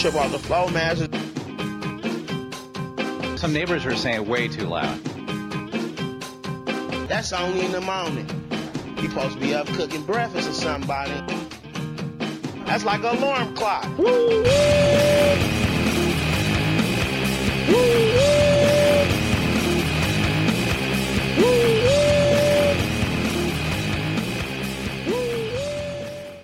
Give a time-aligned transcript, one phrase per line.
[0.00, 1.00] They didn't trip off the floor mats.
[3.38, 4.98] Some neighbors are saying way too loud.
[7.06, 8.26] That's only in the morning.
[8.96, 11.12] You supposed to be up cooking breakfast or somebody.
[12.64, 13.84] That's like an alarm clock.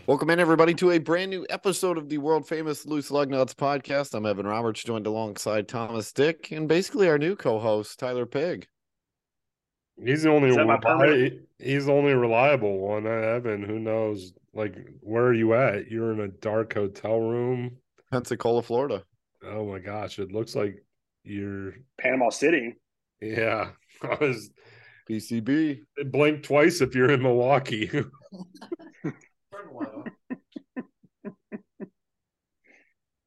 [0.07, 3.55] Welcome in, everybody, to a brand new episode of the world famous Loose Lug Nuts
[3.55, 4.15] podcast.
[4.15, 8.69] I'm Evan Roberts, joined alongside Thomas Dick, and basically our new co-host Tyler Pig.
[10.01, 11.41] He's the only Is that my one.
[11.59, 13.05] He's the only reliable one.
[13.05, 14.33] Uh, Evan, who knows?
[14.55, 15.91] Like, where are you at?
[15.91, 17.79] You're in a dark hotel room.
[18.13, 19.03] Pensacola, Florida.
[19.45, 20.85] Oh my gosh, it looks like
[21.25, 21.75] you're.
[21.99, 22.77] Panama City.
[23.21, 23.71] Yeah,
[24.05, 24.51] I was
[25.11, 25.81] PCB.
[26.13, 27.91] blink twice if you're in Milwaukee.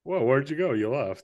[0.03, 0.73] Whoa, where'd you go?
[0.73, 1.23] You left.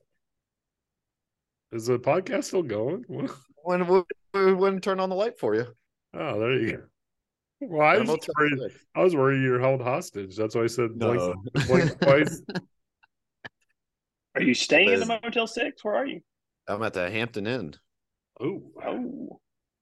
[1.72, 3.06] Is the podcast still going?
[3.68, 5.66] When when, when turn on the light for you?
[6.14, 6.84] Oh, there you go.
[7.62, 8.60] Well, I was, Motel worried.
[8.96, 10.36] I was worried you're held hostage.
[10.36, 11.34] That's why I said No.
[11.66, 12.44] blink twice.
[14.36, 15.84] Are you staying in the Motel Six?
[15.84, 16.22] Where are you?
[16.68, 17.74] I'm at the Hampton Inn.
[18.40, 19.40] Oh, Oh,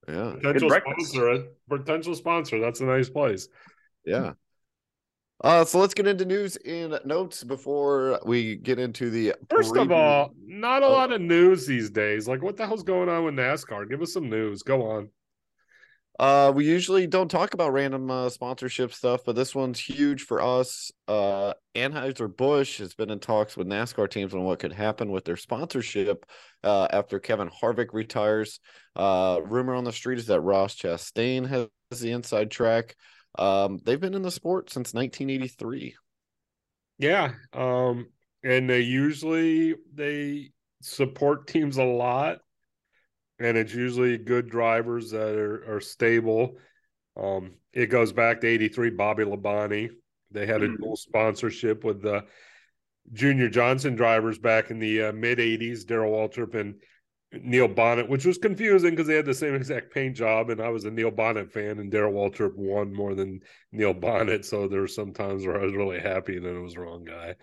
[0.08, 1.44] Yeah, potential sponsor.
[1.68, 2.60] Potential sponsor.
[2.62, 3.50] That's a nice place.
[4.06, 4.32] yeah.
[5.42, 9.92] Uh, so let's get into news and notes before we get into the First of
[9.92, 10.92] all, not a Oh.
[10.92, 12.28] lot of news these days.
[12.28, 13.90] Like, what the hell's going on with NASCAR?
[13.90, 14.64] Give us some news.
[14.64, 15.10] Go on.
[16.20, 20.40] Uh, we usually don't talk about random uh, sponsorship stuff, but this one's huge for
[20.42, 20.92] us.
[21.08, 25.26] Uh, Anheuser Busch has been in talks with NASCAR teams on what could happen with
[25.26, 26.24] their sponsorship
[26.64, 28.60] uh, after Kevin Harvick retires.
[28.96, 31.68] Uh, rumor on the street is that Ross Chastain has
[32.00, 32.96] the inside track.
[33.38, 35.96] Um, they've been in the sport since 1983.
[37.00, 37.34] Yeah.
[37.54, 38.08] Um,
[38.44, 40.52] and they usually they
[40.82, 42.40] support teams a lot,
[43.40, 46.58] and it's usually good drivers that are, are stable.
[47.18, 48.92] Um, it goes back to '83.
[48.92, 49.90] Bobby Labonte.
[50.32, 50.78] They had a Mhm.
[50.78, 52.26] dual sponsorship with the
[53.12, 55.86] Junior Johnson drivers back in the uh, mid '80s.
[55.86, 56.82] Darrell Waltrip and
[57.42, 60.70] Neil Bonnett, which was confusing because they had the same exact paint job, and I
[60.70, 64.46] was a Neil Bonnett fan, and Darrell Waltrip won more than Neil Bonnett.
[64.46, 66.82] So there were some times where I was really happy, and then it was the
[66.82, 67.36] wrong guy.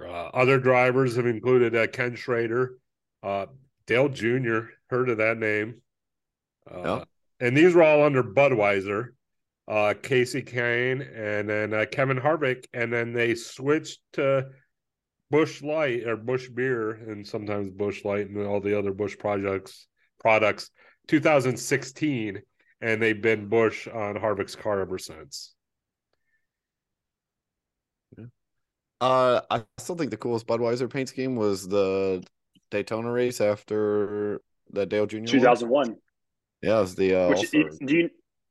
[0.00, 2.78] Uh, other drivers have included uh, Ken Schrader,
[3.22, 3.46] uh,
[3.86, 4.60] Dale Jr.
[4.90, 5.80] Heard of that name?
[6.70, 7.04] Uh, Yeah.
[7.40, 9.10] And these were all under Budweiser,
[9.68, 14.48] uh, Kasey Kahne, and then uh, Kevin Harvick, and then they switched to
[15.30, 19.86] Busch Light or Busch Beer, and sometimes Busch Light and all the other Busch projects
[20.18, 20.70] products.
[21.08, 22.42] 2016,
[22.80, 25.54] and they've been Busch on Harvick's car ever since.
[29.00, 32.24] Uh, I still think the coolest Budweiser paint scheme was the
[32.70, 34.40] Daytona race after
[34.72, 35.18] the Dale Jr.
[35.18, 35.26] won.
[35.26, 35.96] 2001.
[36.62, 38.10] Yeah, it was the uh, Which do you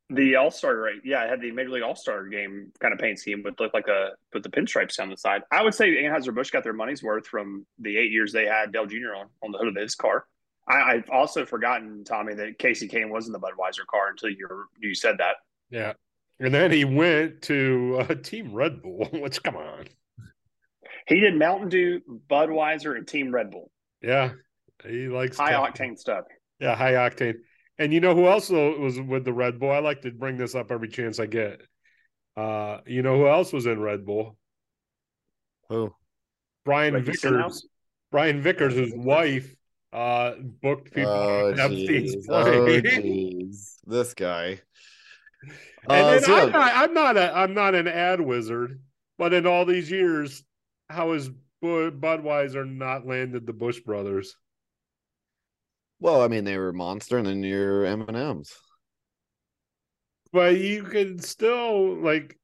[0.10, 1.00] the All Star right?
[1.04, 3.74] Yeah, I had the Major League All Star game kind of paint scheme, but looked
[3.74, 5.42] like a with the pinstripes down the side.
[5.52, 8.72] I would say Anheuser Busch got their money's worth from the eight years they had
[8.72, 9.16] Dale Jr.
[9.18, 10.26] on on the hood of his car.
[10.68, 14.48] I, I've also forgotten Tommy that Kasey Kahne was in the Budweiser car until you
[14.80, 15.36] you said that.
[15.70, 15.94] Yeah.
[16.40, 19.86] And then he went to uh, Team Red Bull, which, come on.
[21.08, 23.72] He did Mountain Dew, Budweiser, and Team Red Bull.
[24.02, 24.32] Yeah.
[24.86, 26.26] He likes High octane stuff.
[26.60, 27.36] Yeah, high octane.
[27.80, 29.72] And you know who else was with the Red Bull?
[29.72, 31.62] I like to bring this up every chance I get.
[32.36, 34.38] Uh, you know who else was in Red Bull?
[35.70, 35.94] Who?
[36.66, 37.66] Brian Ricky Vickers.
[38.12, 39.54] Brian Vickers, his wife
[39.94, 42.26] uh booked people Oh, on Epstein's jeez.
[42.30, 43.52] Oh, plane.
[43.86, 44.60] This guy.
[45.90, 48.82] And Uh, then so I'm yeah, not I'm not a I'm not an ad wizard,
[49.18, 50.44] but in all these years,
[50.90, 51.30] how has
[51.64, 54.36] Budweiser not landed the Busch brothers?
[56.00, 58.56] Well, I mean, they were monster, and then your M and M's.
[60.32, 62.38] But you can still like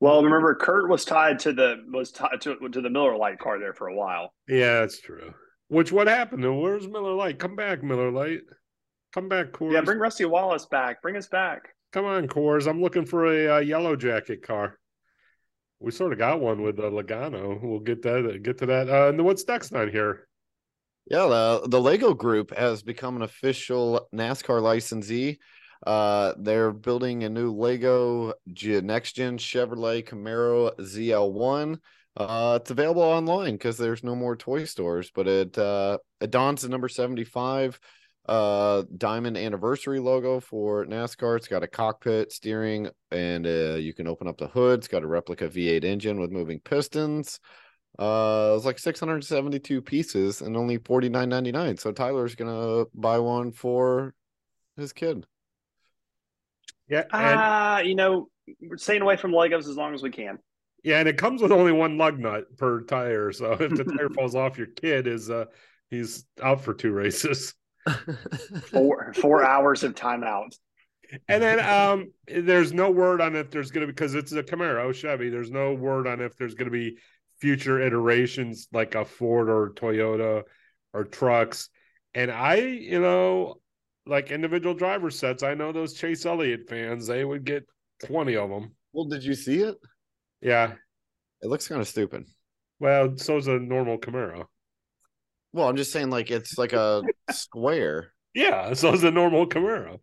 [0.00, 3.58] Well, remember Kurt was tied to the was tied to, to the Miller Lite car
[3.58, 4.32] there for a while.
[4.48, 5.32] Yeah, that's true.
[5.68, 6.44] Which what happened?
[6.44, 7.38] And where's Miller Lite?
[7.38, 8.42] Come back, Miller Lite.
[9.14, 9.72] Come back, Coors.
[9.72, 11.00] Yeah, bring Rusty Wallace back.
[11.00, 11.74] Bring us back.
[11.92, 12.68] Come on, Coors.
[12.68, 14.78] I'm looking for a uh, yellow jacket car.
[15.80, 17.60] We sort of got one with the Logano.
[17.62, 18.40] We'll get that.
[18.42, 18.88] Get to that.
[18.88, 20.28] Uh, and then what's next on here?
[21.06, 25.38] Yeah, the the Lego Group has become an official NASCAR licensee.
[25.86, 28.32] Uh, they're building a new Lego
[28.80, 31.78] next gen Chevrolet Camaro ZL1.
[32.16, 36.88] Uh, it's available online because there's no more toy stores, but it uh the number
[36.88, 37.78] 75
[38.26, 41.36] uh diamond anniversary logo for NASCAR.
[41.36, 44.78] It's got a cockpit, steering, and uh, you can open up the hood.
[44.78, 47.40] It's got a replica V8 engine with moving pistons.
[47.98, 51.78] Uh, it was like 672 pieces and only 49.99.
[51.78, 54.14] So Tyler's gonna buy one for
[54.76, 55.26] his kid.
[56.88, 58.28] Yeah, and, Ah, you know,
[58.60, 60.38] we're staying away from Legos as long as we can.
[60.82, 63.32] yeah, and it comes with only one lug nut per tire.
[63.32, 65.46] So if the tire falls off, your kid is uh
[65.90, 67.54] he's out for two races.
[68.70, 70.56] Four four hours of timeout.
[71.28, 74.92] And then um there's no word on if there's gonna be because it's a Camaro
[74.94, 76.98] Chevy, there's no word on if there's gonna be
[77.44, 80.44] future iterations like a Ford or Toyota
[80.94, 81.68] or trucks.
[82.14, 83.56] And I, you know,
[84.06, 87.66] like individual driver sets, I know those Chase Elliott fans, they would get
[88.06, 88.74] 20 of them.
[88.94, 89.76] well, did you see it?
[90.40, 90.72] Yeah.
[91.42, 92.24] It looks kind of stupid.
[92.80, 94.46] Well, so's a normal Camaro.
[95.52, 98.12] Well, I'm just saying, like it's like a square.
[98.34, 99.98] Yeah, so's a normal Camaro.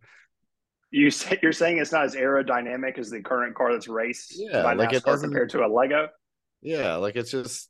[0.92, 4.62] You say, you're saying it's not as aerodynamic as the current car that's raced Yeah,
[4.62, 6.08] by like it NASCAR compared to a Lego.
[6.62, 7.68] Yeah, like it just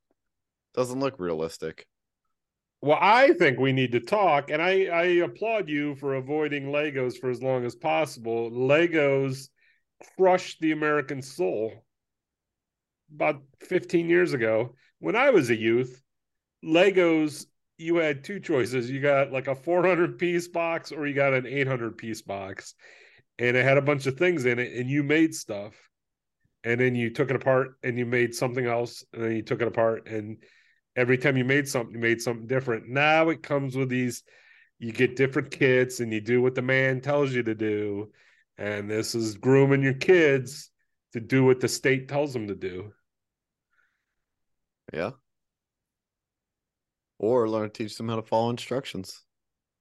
[0.75, 1.87] doesn't look realistic.
[2.81, 7.17] Well, I think we need to talk, and I, I applaud you for avoiding Legos
[7.17, 8.51] for as long as possible.
[8.51, 9.49] Legos
[10.17, 11.85] crushed the American soul
[13.15, 14.75] about 15 years ago.
[14.99, 16.03] When I was a youth,
[16.65, 17.47] Legos,
[17.79, 18.91] you had two choices.
[18.91, 22.75] You got like a 400 piece box or you got an 800 piece box,
[23.39, 25.75] and it had a bunch of things in it, and you made stuff.
[26.65, 29.63] And then you took it apart and you made something else, and then you took
[29.63, 30.39] it apart and
[30.97, 32.89] every time you made something, you made something different.
[32.89, 34.23] Now it comes with these,
[34.79, 38.11] you get different kits and you do what the man tells you to do.
[38.59, 40.71] And this is grooming your kids
[41.13, 42.93] to do what the state tells them to do.
[44.93, 45.13] Yeah.
[47.19, 49.23] Or learn to teach them how to follow instructions.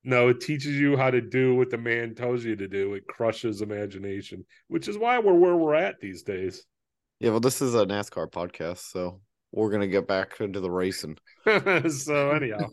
[0.03, 2.93] No, it teaches you how to do what the man tells you to do.
[2.93, 6.63] It crushes imagination, which is why we're where we're at these days.
[7.21, 9.21] Yeah, well, this is a NASCAR podcast, so
[9.51, 11.17] we're gonna get back into the racing.
[11.45, 12.71] so anyhow,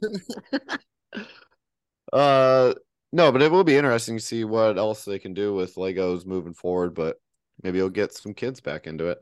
[2.12, 2.74] Uh
[3.12, 6.26] no, but it will be interesting to see what else they can do with Legos
[6.26, 7.16] moving forward, but
[7.62, 9.18] maybe you'll get some kids back into it.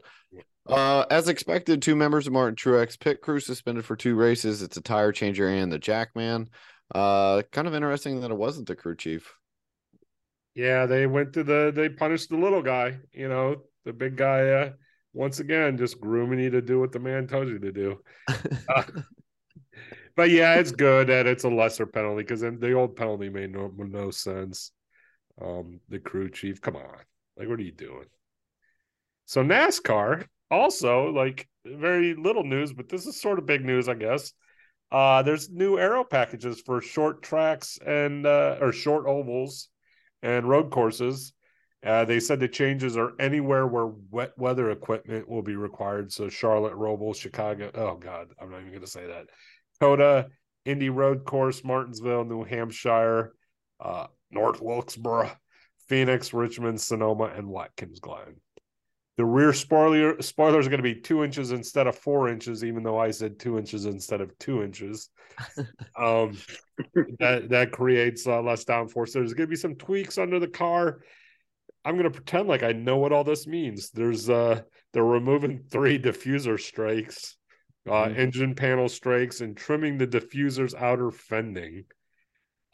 [0.67, 4.63] Uh as expected, two members of Martin Truex pit crew suspended for two races.
[4.63, 6.51] It's a tire changer and the jackman.
[6.95, 9.35] Uh kind of interesting that it wasn't the crew chief.
[10.55, 14.49] yeah, they went to the they punished the little guy, you know, the big guy
[14.49, 14.73] uh
[15.17, 18.01] once again just grooming you to do what the man tells you to do.
[18.69, 18.83] Uh,
[20.17, 23.71] but yeah, it's good that it's a lesser penalty because the old penalty made no,
[23.77, 24.73] no sense.
[25.41, 26.99] Um, the crew chief, come on,
[27.37, 28.07] like what are you doing?
[29.27, 33.95] So NASCAR also like very little news, but this is sort of big news, I
[33.95, 34.33] guess.
[34.91, 39.69] Uh, there's new aero packages for short tracks and uh, or short ovals
[40.23, 41.33] and road courses.
[41.87, 46.13] Uh, they said the changes are anywhere where wet weather equipment will be required.
[46.13, 47.71] So Charlotte, Roval, Chicago.
[47.75, 49.27] Oh God, I'm not even going to say that.
[49.81, 50.27] COTA,
[50.65, 53.35] Indy Road Course, Martinsville, New Hampshire,
[53.79, 55.31] uh, North Wilkesboro,
[55.89, 58.41] Phoenix, Richmond, Sonoma, and Watkins Glen.
[59.17, 62.83] The rear spoiler spoilers are going to be two inches instead of four inches, even
[62.83, 65.09] though I said two inches instead of two inches.
[65.97, 66.37] um,
[67.21, 69.13] that that creates uh, less downforce.
[69.13, 70.99] There's going to be some tweaks under the car.
[71.87, 73.91] I'm going to pretend like I know what all this means.
[73.91, 74.63] There's uh,
[74.93, 77.37] they're removing three diffuser strakes,
[77.89, 78.17] uh, Mhm.
[78.19, 81.85] engine panel strakes and trimming the diffuser's outer fending.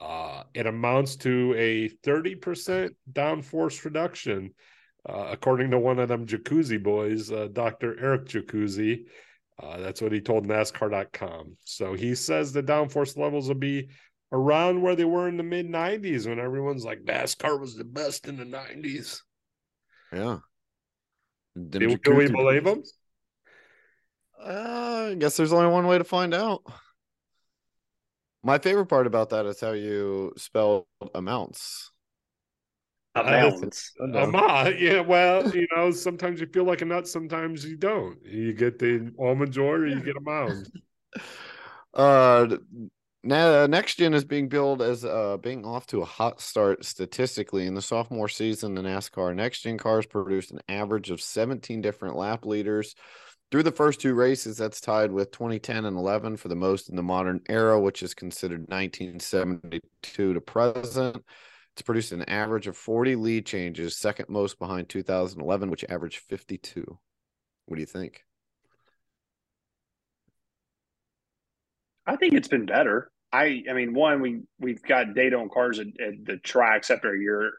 [0.00, 4.54] Uh, it amounts to a 30% downforce reduction,
[5.06, 8.00] uh, according to one of them Jacuzzi boys, uh, Dr.
[8.00, 9.04] Eric Jacuzzi.
[9.62, 11.56] Uh, that's what he told NASCAR.com.
[11.64, 13.90] So he says the downforce levels will be
[14.32, 18.26] around where they were in the mid 90s when everyone's like NASCAR was the best
[18.26, 19.20] in the 90s.
[20.12, 20.38] Yeah.
[21.54, 22.82] Them Do, do we believe them?
[24.42, 26.62] Uh, I guess there's only one way to find out.
[28.42, 31.92] My favorite part about that is how you spell amounts.
[33.14, 33.92] Amounts.
[34.00, 38.18] Uh, yeah, well, you know, sometimes you feel like a nut, sometimes you don't.
[38.24, 40.68] You get the almond joy or you get a mound.
[41.94, 42.56] Uh,
[43.22, 47.66] now next gen is being billed as uh being off to a hot start statistically
[47.66, 48.74] in the sophomore season.
[48.74, 52.94] The NASCAR next gen cars produced an average of 17 different lap leaders
[53.50, 54.56] through the first two races.
[54.56, 58.14] That's tied with 2010 and 11 for the most in the modern era, which is
[58.14, 61.22] considered 1972 to present.
[61.74, 66.98] It's produced an average of 40 lead changes, second most behind 2011, which averaged 52.
[67.66, 68.24] What do you think?
[72.06, 73.10] I think it's been better.
[73.32, 77.14] I I mean, one we we've got data on cars at, at the tracks after
[77.14, 77.52] a year.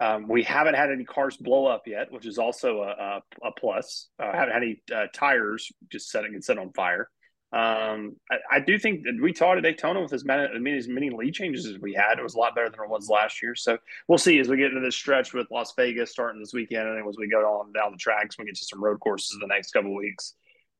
[0.00, 3.52] Um, we haven't had any cars blow up yet, which is also a a, a
[3.58, 4.08] plus.
[4.18, 7.08] Uh, haven't had any uh, tires just setting and set on fire.
[7.50, 11.08] Um, I, I, do think that we talked at Daytona with as many, as many
[11.08, 12.18] lead changes as we had.
[12.18, 13.54] It was a lot better than it was last year.
[13.54, 16.86] So we'll see as we get into this stretch with Las Vegas starting this weekend,
[16.86, 19.46] and as we go on down the tracks, we get to some road courses the
[19.46, 20.34] next couple weeks.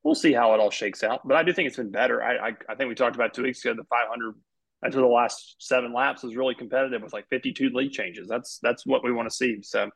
[0.08, 1.20] We'll see how it all shakes out.
[1.28, 2.22] But I do think it's been better.
[2.22, 4.34] I, I, I think we talked about two weeks ago the 500
[4.80, 8.26] until the last seven laps was really competitive with like 52 lead changes.
[8.26, 9.58] That's that's what we want to see.
[9.60, 9.88] So I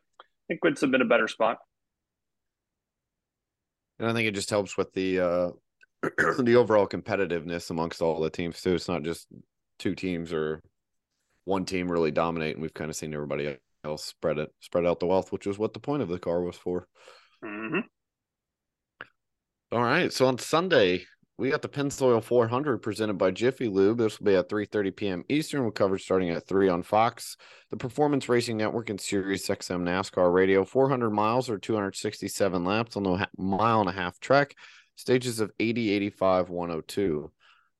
[0.48, 1.60] think it's been a better spot.
[3.98, 5.50] And I think it just helps with the uh
[6.42, 8.74] the overall competitiveness amongst all the teams too.
[8.74, 9.28] It's not just
[9.78, 10.62] two teams or
[11.46, 12.60] one team really dominating.
[12.60, 15.72] We've kind of seen everybody else spread it, spread out the wealth, which is what
[15.72, 16.86] the point of the car was for.
[17.42, 17.78] Mm-hmm.
[19.72, 20.12] All right.
[20.12, 21.06] So on Sunday,
[21.38, 23.96] we got the Pennzoil 400 presented by Jiffy Lube.
[23.96, 25.24] This will be at 3:30 p.m.
[25.30, 27.38] Eastern with coverage starting at 3 on Fox,
[27.70, 30.66] the Performance Racing Network, and Sirius XM NASCAR Radio.
[30.66, 34.54] 400 miles or 267 laps on the mile and a half track.
[34.96, 37.32] Stages of 80, 85, 102.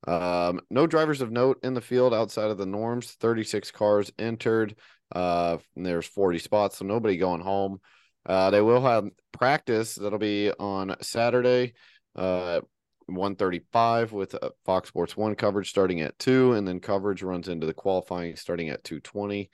[0.09, 3.13] Um, no drivers of note in the field outside of the norms.
[3.21, 4.77] 36 cars entered.
[5.15, 7.81] Uh, there's 40 spots, so nobody going home.
[8.25, 11.75] Uh, they will have practice that'll be on Saturday.
[12.15, 12.61] Uh,
[13.07, 17.67] 135 with uh, Fox Sports 1 coverage starting at 2 and then coverage runs into
[17.67, 19.51] the qualifying starting at 220.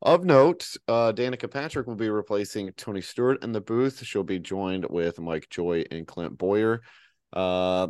[0.00, 4.04] Of note, uh, Danica Patrick will be replacing Tony Stewart in the booth.
[4.04, 6.82] She'll be joined with Mike Joy and Clint Bowyer.
[7.32, 7.88] Uh,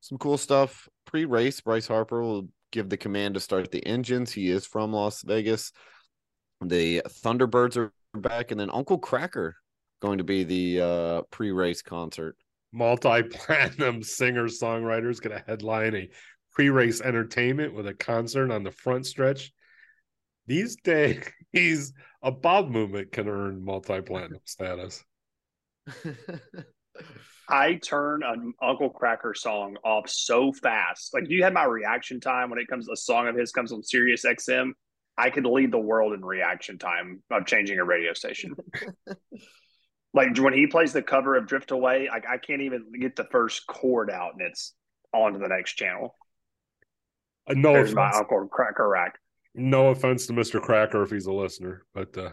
[0.00, 0.88] some cool stuff.
[1.04, 4.32] Pre-race, Bryce Harper will give the command to start the engines.
[4.32, 5.72] He is from Las Vegas.
[6.62, 9.52] The Thunderbirds are back, and then Uncle Kracker
[10.00, 12.36] going to be the uh, pre-race concert
[12.72, 16.08] multi-platinum singer-songwriter is going to headline a
[16.52, 19.52] pre-race entertainment with a concert on the front stretch.
[20.46, 21.92] These days,
[22.22, 25.04] a Bob movement can earn multi-platinum status.
[27.48, 31.12] I turn an Uncle Kracker song off so fast.
[31.12, 33.52] Like do you had my reaction time when it comes to a song of his
[33.52, 34.70] comes on Sirius XM.
[35.16, 38.54] I could lead the world in reaction time of changing a radio station.
[40.14, 43.24] like when he plays the cover of Drift Away, like I can't even get the
[43.24, 44.74] first chord out, and it's
[45.12, 46.14] on to the next channel.
[47.48, 48.14] Uh, no There's offense.
[48.14, 49.18] my Uncle Kracker Rack.
[49.54, 52.30] No offense to Mister Kracker if he's a listener, but uh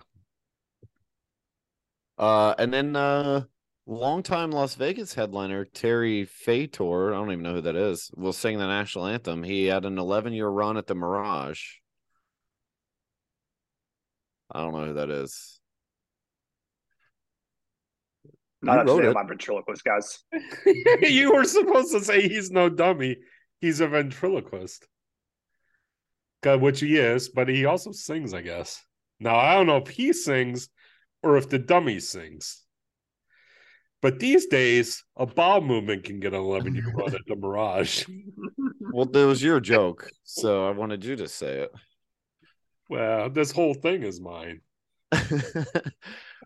[2.18, 3.44] uh and then uh
[3.86, 8.58] longtime Las Vegas headliner Terry Fator, I don't even know who that is, will sing
[8.58, 9.44] the national anthem.
[9.44, 11.62] He had an 11 year run at the Mirage.
[14.52, 15.60] I don't know who that is.
[18.62, 20.20] Not up to my ventriloquist, guys.
[21.02, 23.18] you were supposed to say he's no dummy.
[23.62, 24.88] He's a ventriloquist.
[26.42, 28.84] God, which he is, but he also sings, I guess.
[29.20, 30.70] Now I don't know if he sings
[31.24, 32.64] or if the dummy sings.
[34.02, 38.06] But these days, a bowel movement can get an 11 year run at the Mirage.
[38.94, 40.10] well, that was your joke.
[40.24, 41.72] So I wanted you to say it.
[42.90, 44.62] Well, this whole thing is mine.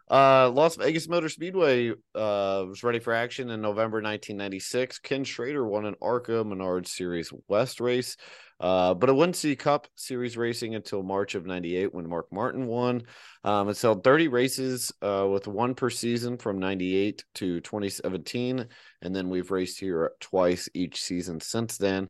[0.09, 4.99] Uh, Las Vegas Motor Speedway uh, was ready for action in November 1996.
[4.99, 8.17] Ken Schrader won an ARCA Menard Series West race,
[8.59, 12.67] uh, but it wouldn't see Cup Series racing until March of 98 when Mark Martin
[12.67, 13.03] won.
[13.43, 18.67] Um, it's held 30 races uh, with one per season from 98 to 2017.
[19.01, 22.09] And then we've raced here twice each season since then.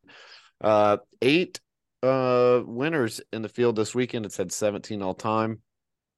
[0.60, 1.62] Uh, eight
[2.04, 4.26] uh, winners in the field this weekend.
[4.26, 5.62] It's had 17 all time.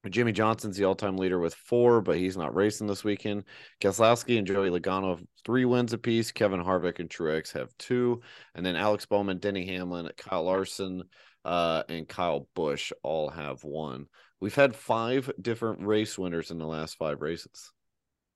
[0.10, 3.44] Jimmie Johnson's the all-time leader with four, but he's not racing this weekend.
[3.82, 6.32] Keselowski and Joey Logano have three wins apiece.
[6.32, 8.22] Kevin Harvick and Truex have two,
[8.54, 11.04] and then Alex Bowman, Denny Hamlin, Kyle Larson,
[11.44, 14.06] uh, and Kyle Busch all have one.
[14.40, 17.72] We've had five different race winners in the last five races.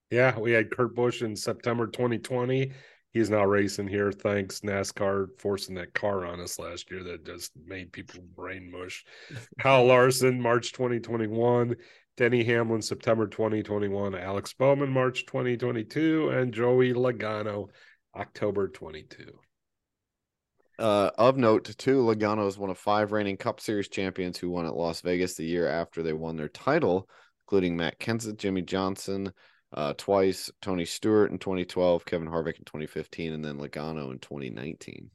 [0.09, 2.71] Yeah, we had Kurt Busch in September 2020
[3.11, 4.11] he's now racing here.
[4.11, 9.05] Thanks NASCAR forcing that car on us last year that just made people brain mush.
[9.59, 11.75] Kyle Larson, March 2021.
[12.17, 14.15] Denny Hamlin, September 2021.
[14.15, 16.29] Alex Bowman, March 2022.
[16.29, 17.69] And Joey Logano,
[18.15, 19.39] October 22.
[20.77, 24.65] Uh, of note, too, Logano is one of five reigning Cup Series champions who won
[24.65, 27.09] at Las Vegas the year after they won their title,
[27.45, 29.33] including Matt Kenseth, Jimmie Johnson,
[29.73, 35.11] uh, twice, Tony Stewart in 2012, Kevin Harvick in 2015, and then Logano in 2019.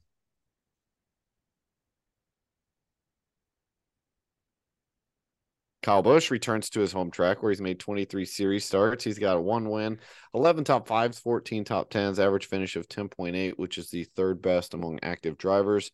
[5.84, 9.04] Kyle Busch returns to his home track where he's made 23 series starts.
[9.04, 9.98] He's got one win,
[10.32, 14.72] 11 top fives, 14 top tens, average finish of 10.8, which is the third best
[14.72, 15.90] among active drivers.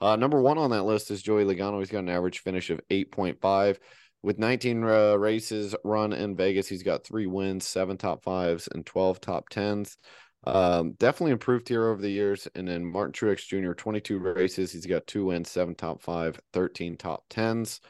[0.00, 1.78] Uh, number one on that list is Joey Logano.
[1.78, 3.76] He's got an average finish of 8.5
[4.24, 8.86] with 19 uh, races run in Vegas, he's got three wins, seven top fives, and
[8.86, 9.98] 12 top tens.
[10.46, 12.48] Um, definitely improved here over the years.
[12.54, 14.72] And then Martin Truex Jr., 22 races.
[14.72, 17.80] He's got two wins, seven top five, 13 top tens.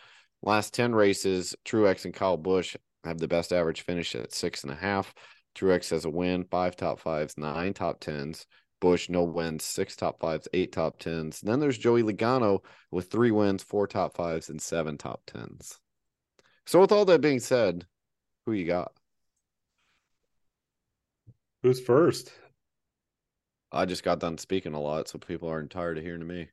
[0.42, 4.72] Last 10 races, Truex and Kyle Busch have the best average finish at six and
[4.72, 5.14] a half.
[5.54, 8.44] Truex has a win, five top fives, nine top tens.
[8.80, 11.42] Busch, no wins, six top fives, eight top tens.
[11.42, 12.58] And then there's Joey Logano
[12.90, 15.78] with three wins, four top fives, and seven top tens.
[16.66, 17.86] So, with all that being said,
[18.46, 18.92] who you got?
[21.62, 22.32] Who's first?
[23.72, 26.48] I just got done speaking a lot, so people aren't tired of hearing me.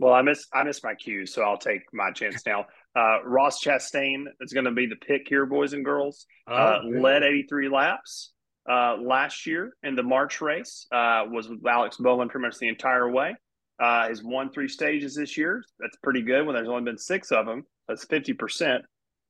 [0.00, 2.66] Well, I miss I miss my cue, so I'll take my chance now.
[2.96, 6.26] Uh, Ross Chastain is going to be the pick here, boys and girls.
[6.46, 8.32] Uh, Oh, led 83 laps
[8.70, 10.86] uh, last year in the March race.
[10.92, 13.34] Uh, was with Alex Bowman pretty much the entire way.
[13.80, 15.62] Uh, has won three stages this year.
[15.78, 17.64] That's pretty good when there's only been six of them.
[17.88, 18.80] That's 50%.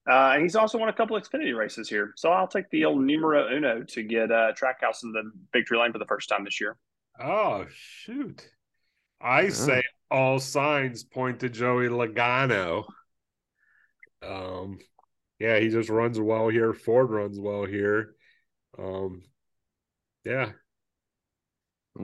[0.08, 2.12] Uh, and he's also won a couple Xfinity races here.
[2.16, 5.92] So I'll take the old numero uno to get uh, Trackhouse in the victory lane
[5.92, 6.78] for the first time this year.
[7.20, 8.48] Oh shoot!
[9.20, 12.86] I say all signs point to Joey Logano.
[14.22, 14.78] Um,
[15.38, 16.72] yeah, he just runs well here.
[16.72, 18.14] Ford runs well here.
[18.78, 19.22] Um,
[20.24, 20.52] yeah,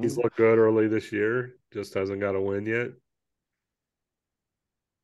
[0.00, 1.54] he's Mm, looked good early this year.
[1.72, 2.90] Just hasn't got a win yet.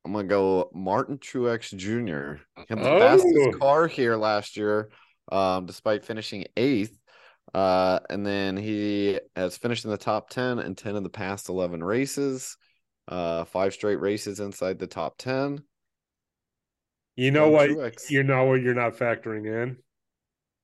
[0.03, 2.41] I'm gonna go Martin Truex Jr.
[2.57, 2.99] He had the Oh.
[2.99, 4.89] fastest car here last year,
[5.31, 6.97] um, despite finishing eighth.
[7.53, 11.49] Uh, and then he has finished in the top 10 and 10 of the past
[11.49, 12.55] 11 races,
[13.09, 15.63] uh, five straight races inside the top 10.
[17.15, 17.69] You know Go what?
[17.69, 18.09] Truex.
[18.09, 18.61] You know what?
[18.61, 19.77] You're not factoring in.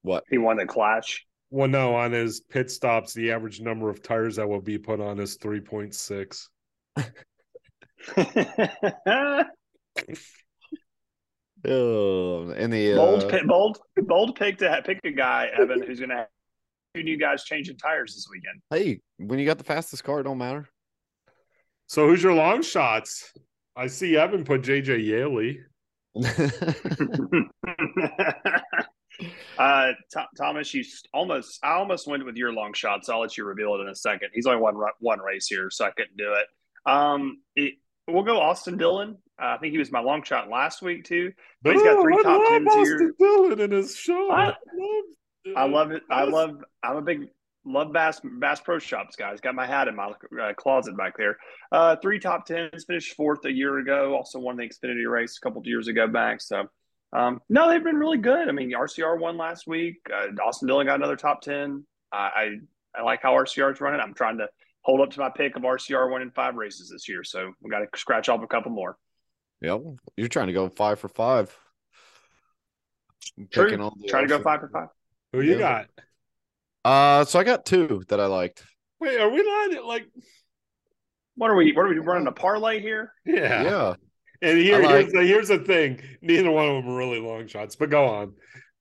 [0.01, 0.23] What?
[0.29, 1.25] He won the Clash.
[1.49, 4.99] Well, no, on his pit stops, the average number of tires that will be put
[5.01, 6.49] on is three point six.
[11.65, 15.99] Oh, in the bold, uh, pick, bold, bold pick to pick a guy, Evan, who's
[15.99, 16.27] going to have
[16.95, 18.61] two new guys changing tires this weekend.
[18.69, 20.69] hey, when you got the fastest car, it don't matter.
[21.87, 23.33] So who's your long shots?
[23.75, 25.61] I see Evan put JJ Yeley.
[29.57, 33.09] uh, Th- Thomas, you almost, I almost went with your long shots.
[33.09, 34.29] I'll let you reveal it in a second.
[34.33, 36.47] He's only won one race here, so I couldn't do it.
[36.89, 37.73] Um, it,
[38.07, 39.17] we'll go Austin Dillon.
[39.41, 41.31] Uh, I think he was my long shot last week too.
[41.61, 43.13] But he's got three I top tens Austin here.
[43.19, 44.31] Dillon in his show.
[44.31, 44.53] I-
[45.55, 46.03] I love, I love it.
[46.09, 46.63] I love.
[46.83, 47.29] I'm a big
[47.65, 49.39] love Bass Bass Pro Shops guys.
[49.39, 51.37] Got my hat in my uh, closet back there.
[51.71, 52.83] Uh, three top tens.
[52.85, 54.13] Finished fourth a year ago.
[54.15, 56.41] Also won the Xfinity race a couple of years ago back.
[56.41, 56.65] So
[57.13, 58.49] um, no, they've been really good.
[58.49, 59.97] I mean, RCR won last week.
[60.13, 61.85] Uh, Austin Dillon got another top ten.
[62.11, 62.17] I
[62.95, 64.01] I, I like how RCR is running.
[64.01, 64.47] I'm trying to
[64.87, 67.21] hold up to my pick of RCR winning five races this year.
[67.21, 68.97] So we got to scratch off a couple more.
[69.61, 69.81] Yep,
[70.15, 71.53] you're trying to go five for five.
[73.51, 73.65] True.
[73.65, 74.87] Picking all the Trying to go five for five.
[75.33, 75.83] Who you Yeah.
[76.85, 76.89] got?
[77.19, 78.63] Uh, so I got two that I liked.
[79.01, 80.07] Wait, are we lining like?
[81.35, 81.73] What are we?
[81.73, 83.11] What are we running a parlay here?
[83.25, 83.63] Yeah.
[83.63, 83.93] Yeah.
[84.41, 87.47] And here, like- here's, the, here's the thing: neither one of them are really long
[87.47, 87.75] shots.
[87.75, 88.33] But go on.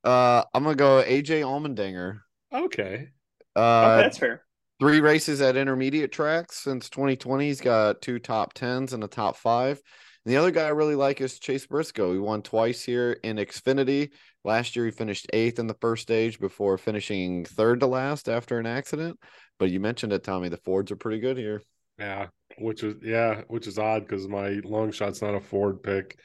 [0.04, 2.20] Uh, I'm gonna go AJ Allmendinger.
[2.54, 3.08] Okay.
[3.56, 3.58] Uh,
[3.96, 4.45] okay, that's fair.
[4.78, 7.46] Three races at intermediate tracks since 2020.
[7.46, 9.80] He's got two top tens and a top five.
[10.24, 12.12] And the other guy I really like is Chase Briscoe.
[12.12, 14.10] He won twice here in Xfinity.
[14.44, 18.58] Last year, he finished eighth in the first stage before finishing third to last after
[18.58, 19.18] an accident.
[19.58, 20.48] But you mentioned it, Tommy.
[20.48, 21.62] The Fords are pretty good here.
[21.98, 22.26] Yeah,
[22.58, 26.18] which is yeah, which is odd because my long shot's not a Ford pick.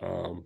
[0.00, 0.44] Um,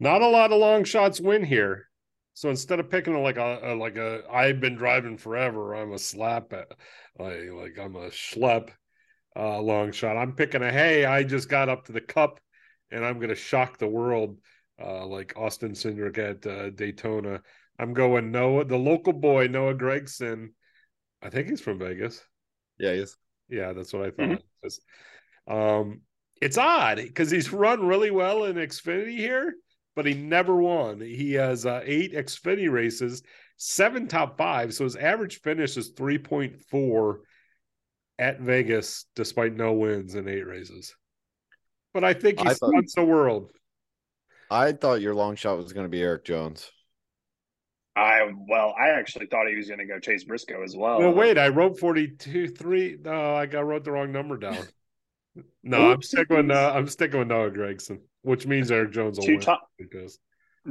[0.00, 1.88] not a lot of long shots win here.
[2.34, 5.98] So instead of picking like a, a like a I've been driving forever, I'm a
[5.98, 6.68] slap at
[7.18, 8.70] like like I'm a schlep
[9.36, 10.16] uh long shot.
[10.16, 12.40] I'm picking a hey, I just got up to the cup
[12.90, 14.38] and I'm gonna shock the world
[14.82, 17.40] uh like Austin Cindric at uh, Daytona.
[17.78, 20.48] I'm going Noah, the local boy, Noah Gragson.
[21.22, 22.22] I think he's from Vegas.
[22.78, 23.16] Yeah, he's
[23.48, 24.42] Yeah, that's what I thought.
[24.62, 24.82] Just-
[25.46, 26.00] Um,
[26.40, 29.54] it's odd because he's run really well in Xfinity here,
[29.94, 31.00] but he never won.
[31.00, 33.22] He has uh, eight Xfinity races,
[33.56, 37.20] seven top five, so his average finish is three point four
[38.18, 40.94] at Vegas, despite no wins in eight races.
[41.92, 43.50] But I think he I thought- stunts the world.
[44.50, 46.70] I thought your long shot was going to be Erik Jones.
[47.96, 50.98] I well, I actually thought he was going to go Chase Briscoe as well.
[50.98, 52.98] Well, wait, I wrote forty two three.
[53.02, 54.58] No, I got wrote the wrong number down.
[55.64, 59.26] No, I'm sticking with uh, I'm sticking with Noah Gragson, which means Erik Jones will
[59.26, 60.18] To win Tom, because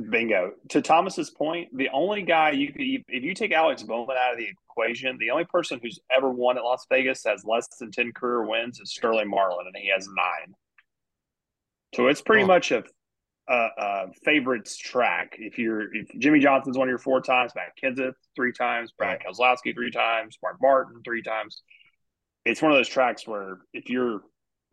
[0.10, 0.52] bingo.
[0.70, 4.40] To Thomas's point, the only guy you could, if you take Alex Bowman out of
[4.40, 8.12] the equation, the only person who's ever won at Las Vegas has less than ten
[8.12, 10.54] career wins is Sterling Marlin, and he has nine.
[11.96, 12.48] So it's pretty Oh.
[12.48, 12.84] much a
[13.50, 15.36] a, a favorites track.
[15.38, 19.20] If you're if Jimmie Johnson's one of your four times, Matt Kenseth three times, Brad
[19.22, 21.62] Keselowski three times, Mark Martin three times.
[22.46, 24.22] It's one of those tracks where if you're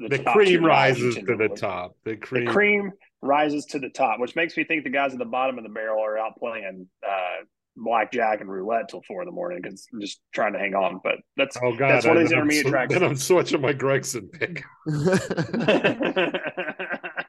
[0.09, 1.97] The, top cream tier guys, you rises to the top.
[2.05, 2.47] The The cream.
[2.47, 5.65] cream rises to the top, which makes me think the guys at the bottom of
[5.65, 7.45] the barrel are out playing uh,
[7.77, 11.01] blackjack and roulette till four in the morning because just trying to hang on.
[11.03, 12.95] But that's Oh god, That's one of these then I'm intermediate sw- tracks.
[12.95, 14.65] Then I'm switching my Gragson pick.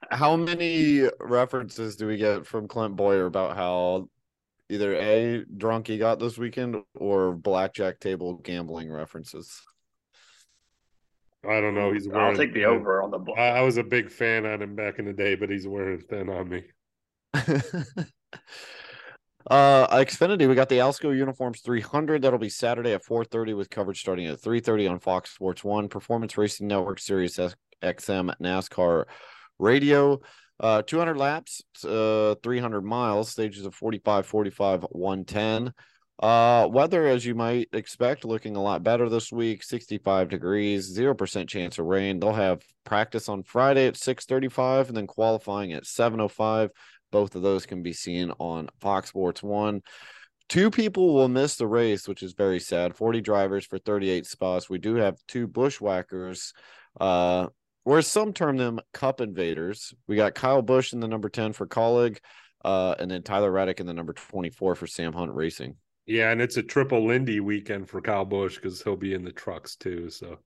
[0.11, 4.09] how many references do we get from Clint Bowyer about how
[4.69, 9.61] either a drunk he got this weekend or blackjack table gambling references?
[11.47, 11.91] I don't know.
[11.91, 12.27] He's wearing.
[12.27, 13.17] I'll take the over on the.
[13.17, 15.67] bl- I, I was a big fan on him back in the day, but he's
[15.67, 16.63] wearing thin on me.
[19.49, 22.21] uh Xfinity, we got the Alsco uniforms 300.
[22.21, 26.37] That'll be Saturday at 4:30 with coverage starting at 3:30 on Fox Sports One, Performance
[26.37, 29.05] Racing Network, Sirius S- XM, NASCAR
[29.57, 30.19] Radio.
[30.59, 35.73] Uh 200 laps, uh 300 miles, stages of 45, 45, 110.
[36.21, 41.47] Uh weather as you might expect looking a lot better this week, 65 degrees, 0%
[41.47, 42.19] chance of rain.
[42.19, 46.69] They'll have practice on Friday at 6:35 and then qualifying at 7:05.
[47.11, 49.81] Both of those can be seen on Fox Sports 1.
[50.47, 52.95] Two people will miss the race, which is very sad.
[52.95, 54.69] 40 drivers for 38 spots.
[54.69, 56.53] We do have two bushwhackers,
[56.99, 57.47] uh,
[57.85, 59.93] or some term them cup invaders.
[60.07, 62.19] We got Kyle Busch in the number 10 for Kaulig,
[62.63, 65.77] uh, and then Tyler Reddick in the number 24 for Sam Hunt Racing.
[66.05, 69.31] Yeah, and it's a triple Lindy weekend for Kyle Busch because he'll be in the
[69.31, 70.09] trucks too.
[70.09, 70.39] So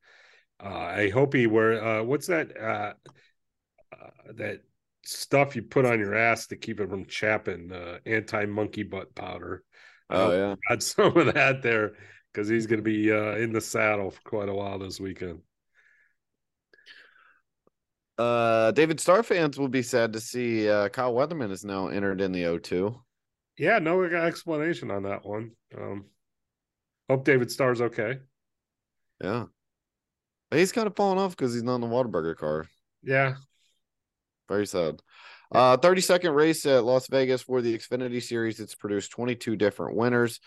[0.63, 2.94] uh, I hope he wear uh, what's that uh,
[3.94, 4.62] uh, that
[5.04, 9.15] stuff you put on your ass to keep it from chapping, uh, anti monkey butt
[9.15, 9.63] powder.
[10.10, 10.56] Oh, yeah.
[10.70, 11.94] got some of that there
[12.34, 15.39] because he's going to be uh, in the saddle for quite a while this weekend.
[18.18, 22.22] Uh, David Starr fans will be sad to see uh, Kyle Weatherman is now entered
[22.22, 22.98] in the O2.
[23.58, 25.52] Yeah, no explanation on that one.
[25.78, 26.06] Um,
[27.10, 28.20] hope David Starr's okay.
[29.22, 29.46] Yeah.
[30.52, 32.65] He's kind of falling off because he's not in the Whataburger car.
[33.04, 33.36] Yeah,
[34.50, 35.02] Very sad.
[35.52, 38.60] Uh, 30 second race at Las Vegas for the Xfinity Series.
[38.60, 40.39] It's produced 22 different winners.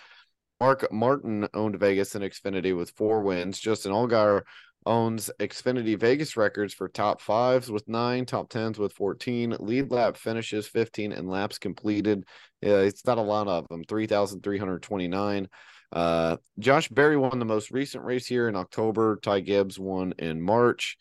[0.61, 3.61] Mark Martin owned Vegas and Xfinity with four wins.
[3.61, 4.43] Justin Allgaier
[4.87, 10.17] owns Xfinity Vegas records for top fives with nine, top tens with 14, lead lap
[10.17, 12.25] finishes 15, and laps completed.
[12.63, 15.49] Yeah, it's not a lot of them, 3,329.
[15.91, 19.19] Uh, Josh Berry won the most recent race here in October.
[19.23, 20.97] Ty Gibbs won in March.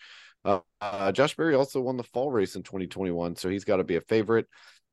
[0.46, 3.84] Uh, uh, Josh Berry also won the fall race in 2021, so he's got to
[3.84, 4.48] be a favorite.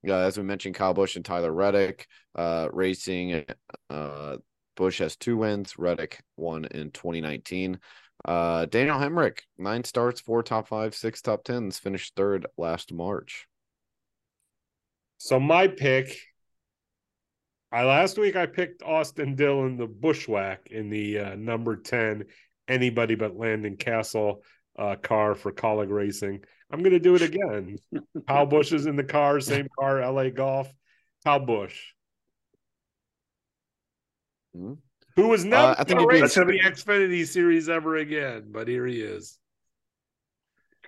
[0.07, 3.44] Uh, as we mentioned, Kyle Busch and Tyler Reddick uh, racing.
[3.88, 4.37] Uh,
[4.77, 5.79] Busch has two wins.
[5.79, 7.79] Reddick won in 2019.
[8.24, 13.46] Uh, Daniel Hemric, nine starts, four top five, six top tens, finished third last March.
[15.18, 16.18] So my pick,
[17.70, 22.24] I last week I picked Austin Dillon, the bushwhack in the uh, number ten,
[22.68, 24.37] anybody but Landon Cassill
[24.78, 26.40] uh, car for Kaulig Racing.
[26.70, 27.76] I'm going to do it again.
[28.26, 30.72] Kyle Busch is in the car, same car, LA Golf.
[31.24, 31.92] Kyle Busch,
[34.56, 34.78] Mhm.
[35.16, 37.96] Who was never Uh, I think going it'd to be- in the Xfinity Series ever
[37.96, 39.38] again, but here he is.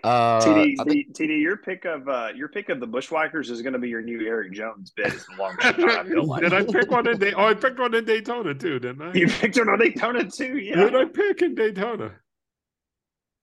[0.04, 3.72] Uh, TD, think- TD, your pick of uh, your pick of the Bushwhackers is going
[3.72, 5.06] to be your new Erik Jones bid.
[5.14, 5.78] Is the long shot.
[5.80, 7.18] I feel like Did I pick one in?
[7.18, 9.12] Day- oh, I picked one in Daytona too, didn't I?
[9.14, 10.52] you picked one on Daytona too.
[10.52, 10.76] Who Yeah.
[10.76, 12.12] did I pick in Daytona?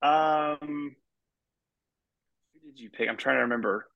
[0.02, 0.96] Um,
[2.54, 3.10] who did you pick?
[3.10, 3.88] I'm trying to remember.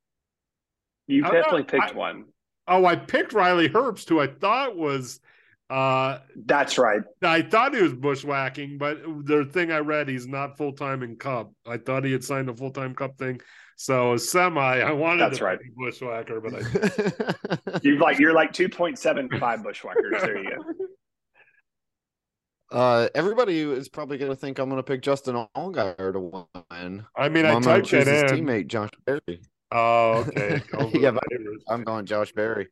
[1.05, 2.25] You I definitely picked I- one.
[2.69, 5.21] Oh, I picked Riley Herbst, who I thought was
[5.69, 7.01] uh That's right.
[7.21, 11.15] I thought he was bushwhacking, but the thing I read, he's not full time in
[11.17, 11.51] Cup.
[11.65, 13.41] I thought he had signed a full time Cup thing.
[13.79, 15.59] So semi, I wanted That's to right.
[15.59, 20.21] be bushwhacker, but I You like you're like 2.75 Bushwhackers.
[20.21, 20.49] There you
[22.71, 22.75] go.
[22.77, 27.05] uh, everybody is probably going to think I'm going to pick Justin Allgaier to win.
[27.15, 29.41] I mean, I'm I going typed to choose his teammate Josh Berry.
[29.71, 30.61] Oh, okay.
[30.99, 31.23] Yeah, but-
[31.67, 32.69] I'm going Josh Berry.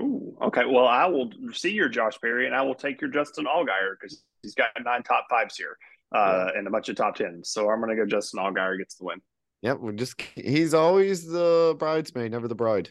[0.00, 0.64] Ooh, okay.
[0.66, 4.22] Well, I will see your Josh Berry, and I will take your Justin Allgaier because
[4.42, 5.76] he's got nine top fives here
[6.12, 7.50] uh, and a bunch of top tens.
[7.50, 9.20] So I'm going to go Justin Allgaier gets the win.
[9.62, 12.90] Yep, we're just he's always the bridesmaid, never the bride.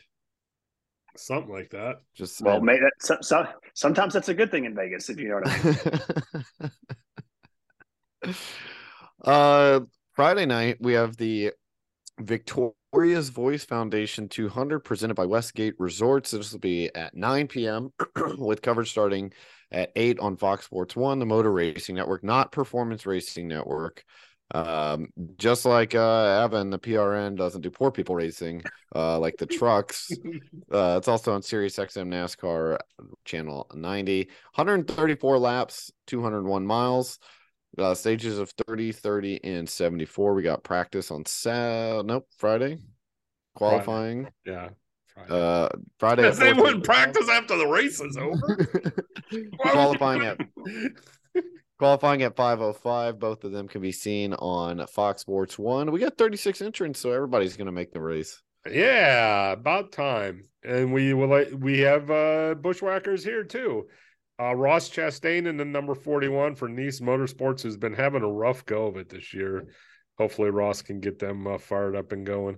[1.16, 1.98] Something like that.
[2.16, 2.66] Just Well, saying.
[2.66, 5.48] may that, so, so, sometimes that's a good thing in Vegas, if you know what
[5.48, 6.72] I
[8.24, 8.36] mean.
[9.26, 9.82] uh
[10.14, 11.52] Friday night we have the
[12.20, 16.32] Victoria's Voice Foundation 200 presented by Westgate Resorts.
[16.32, 17.92] This will be at 9 p.m.
[18.38, 19.34] with coverage starting
[19.72, 24.04] at 8 on Fox Sports 1, the Motor Racing Network, not Performance Racing Network.
[24.54, 28.62] Um, just like uh, Evan, the PRN doesn't do poor people racing,
[28.96, 30.12] uh, like the trucks.
[30.72, 32.80] Uh, it's also on Sirius XM NASCAR
[33.26, 34.26] channel 90.
[34.56, 37.20] 134 laps, 201 miles.
[37.78, 40.34] Uh, stages of 30, 30, and 74.
[40.36, 42.06] We got practice on Sat.
[42.06, 42.78] Nope, Friday.
[43.56, 44.30] Qualifying.
[44.46, 44.70] yeah.
[45.14, 45.30] Friday.
[45.30, 46.32] Uh, Friday.
[46.32, 48.68] they wouldn't practice after the race is over.
[49.60, 50.40] Qualifying at
[51.80, 56.18] qualifying at 505 both of them can be seen on fox sports 1 we got
[56.18, 60.44] 36 entrants so everybody's going to make the race Yeah, about time.
[60.64, 63.88] And we will we have uh bushwhackers here too.
[64.44, 68.66] Uh Ross Chastain in the number 41 for Niece Motorsports who's been having a rough
[68.66, 69.68] go of it this year.
[70.18, 72.58] Hopefully Ross can get them uh, fired up and going.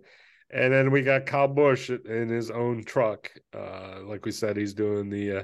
[0.51, 3.31] And then we got Kyle Busch in his own truck.
[3.53, 5.43] Uh like we said he's doing the uh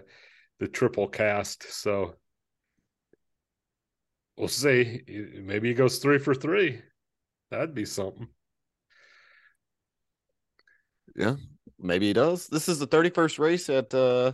[0.60, 1.72] the triple cast.
[1.72, 2.16] So
[4.38, 5.02] we'll see.
[5.44, 6.82] Maybe he goes 3 for 3.
[7.52, 8.28] That'd be something.
[11.16, 11.36] Yeah,
[11.78, 14.32] maybe he does this is the 31st race at uh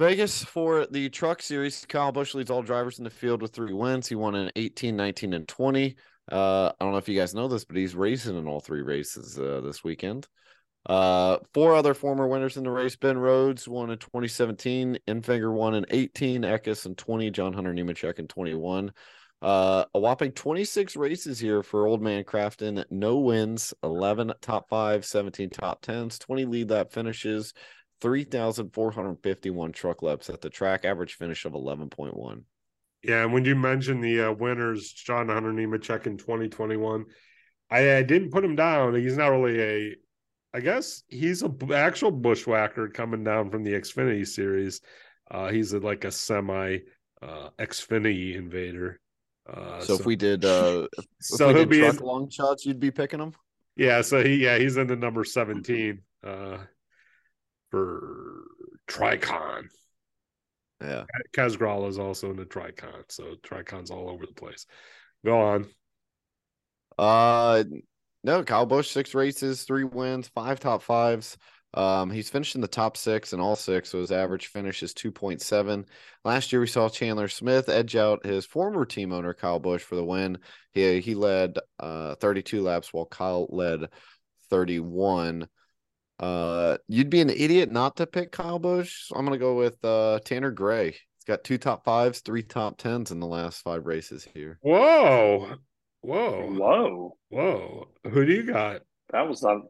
[0.00, 1.84] Vegas for the truck series.
[1.86, 4.08] Kyle Busch leads all drivers in the field with three wins.
[4.08, 5.94] He won in 18, 19, and 20.
[6.32, 8.80] Uh, I don't know if you guys know this, but he's racing in all three
[8.80, 10.26] races uh, this weekend.
[10.86, 12.96] Uh, four other former winners in the race.
[12.96, 18.18] Ben Rhodes won in 2017, Enfinger won in 18, Eckes in 20, John Hunter Nemechek
[18.18, 18.92] in 21.
[19.42, 22.82] Uh, a whopping 26 races here for Old Man Crafton.
[22.90, 27.52] No wins, 11 top five, 17 top tens, 20 lead lap finishes,
[28.00, 32.42] 3,451 truck laps at the track, average finish of 11.1.
[33.02, 37.06] Yeah, and when you mentioned the uh, winners, John Hunter Nemechek in 2021,
[37.70, 38.94] I, I didn't put him down.
[38.94, 39.96] He's not really a,
[40.52, 44.80] I guess he's a b- actual bushwhacker coming down from the Xfinity series.
[45.30, 46.78] Uh, he's a, like a semi
[47.22, 49.00] uh, Xfinity invader.
[49.48, 50.86] Uh, so, if we did, uh,
[51.20, 53.32] so we he'll did be truck in, long shots, you'd be picking him.
[53.76, 54.00] yeah.
[54.02, 56.58] So he yeah he's in the number 17 uh,
[57.70, 58.44] for
[58.88, 59.64] Tricon.
[60.80, 61.04] Yeah.
[61.36, 64.66] Kazgral is also in the Tricon, so Tricon's all over the place.
[65.24, 65.66] Go on.
[66.98, 67.64] Uh,
[68.24, 71.36] no, Kyle Busch, six races, three wins, five top fives.
[71.72, 74.92] Um, he's finished in the top six in all six, so his average finish is
[74.92, 75.86] 2.7.
[76.24, 79.94] Last year, we saw Chandler Smith edge out his former team owner, Kyle Busch, for
[79.94, 80.38] the win.
[80.72, 83.88] He, he led uh, 32 laps while Kyle led
[84.50, 85.46] 31.
[86.20, 89.08] Uh, you'd be an idiot not to pick Kyle Busch.
[89.08, 90.90] So I'm going to go with uh, Tanner Gray.
[90.90, 94.58] He's got two top fives, three top tens in the last five races here.
[94.62, 95.54] Whoa.
[96.02, 96.46] Whoa.
[96.52, 97.88] Whoa, Whoa.
[98.10, 98.82] Who do you got?
[99.12, 99.64] that was um.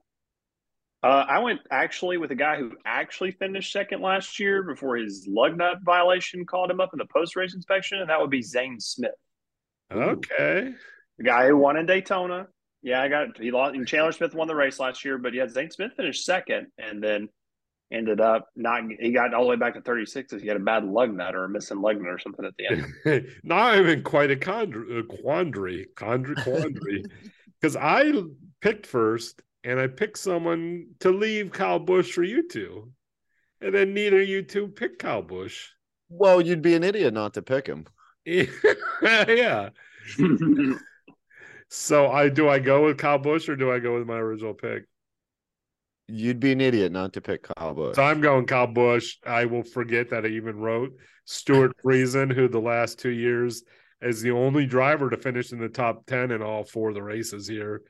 [1.02, 5.26] Uh, I went actually with a guy who actually finished second last year before his
[5.26, 8.42] lug nut violation called him up in the post race inspection, and that would be
[8.42, 9.10] Zane Smith,
[9.90, 10.74] Okay.
[11.16, 12.48] the guy who won in Daytona.
[12.82, 13.74] Yeah, I got he lost.
[13.74, 17.02] And Chandler Smith won the race last year, but yeah, Zane Smith finished second, and
[17.02, 17.28] then
[17.92, 18.82] ended up not.
[18.98, 20.32] He got all the way back to thirty six.
[20.32, 22.66] He had a bad lug nut or a missing lug nut or something at the
[23.06, 23.26] end.
[23.42, 24.66] now I'm in quite a uh,
[25.02, 27.04] quandary, quandary, quandary, quandary,
[27.60, 28.12] because I
[28.62, 32.90] picked first, and I picked someone to leave Kyle Busch for you two,
[33.60, 35.68] and then neither you two picked Kyle Busch.
[36.08, 37.86] Well, you'd be an idiot not to pick him.
[38.24, 39.68] yeah.
[41.70, 44.54] So I do I go with Kyle Busch or do I go with my original
[44.54, 44.84] pick?
[46.08, 47.94] You'd be an idiot not to pick Kyle Busch.
[47.94, 49.18] So I'm going Kyle Busch.
[49.24, 50.92] I will forget that I even wrote
[51.26, 53.62] Stewart Friesen, who the last two years
[54.02, 57.02] is the only driver to finish in the top 10 in all four of the
[57.02, 57.82] races here.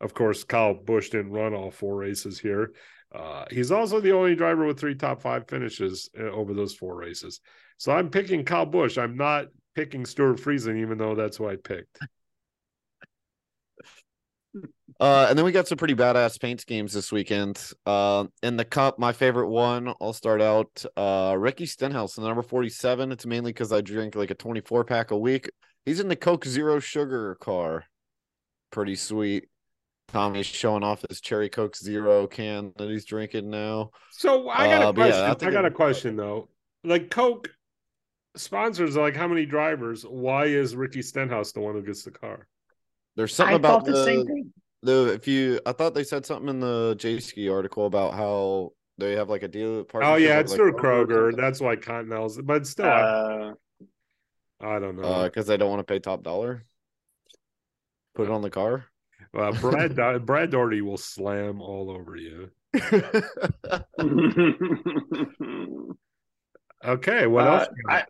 [0.00, 2.72] Of course, Kyle Busch didn't run all four races here.
[3.14, 6.96] Uh, he's also the only driver with three top five finishes uh, over those four
[6.96, 7.40] races.
[7.76, 8.96] So I'm picking Kyle Busch.
[8.96, 11.98] I'm not picking Stewart Friesen, even though that's who I picked.
[14.98, 17.72] Uh, and then we got some pretty badass paint schemes this weekend.
[17.84, 20.84] Uh, in the cup, my favorite one, I'll start out.
[20.96, 23.12] Uh, Ricky Stenhouse, in the number 47.
[23.12, 25.50] It's mainly because I drink like a 24 pack a week.
[25.84, 27.84] He's in the Coke Zero Sugar car.
[28.70, 29.48] Pretty sweet.
[30.08, 33.90] Tommy's showing off his Cherry Coke Zero can that he's drinking now.
[34.12, 35.24] So I got a Uh, but yeah, question.
[35.24, 36.48] I I, think got a question though.
[36.84, 37.50] Like Coke
[38.36, 40.04] sponsors like how many drivers?
[40.04, 42.46] Why is Ricky Stenhouse the one who gets the car?
[43.16, 44.44] There's something I about thought the,
[44.86, 45.06] same thing.
[45.06, 49.12] the if you I thought they said something in the Jayski article about how they
[49.16, 51.36] have like a deal Oh yeah, it's like, through or Kroger.
[51.36, 53.52] That's why Continental's but still I, Uh,
[54.60, 55.02] I don't know.
[55.02, 56.62] uh because they don't want to pay top dollar.
[58.14, 58.86] Put it on the car.
[59.36, 62.50] uh, Brad Do- Brad Daugherty will slam all over you.
[66.84, 67.68] Okay, what Uh, else?
[67.76, 68.08] you got?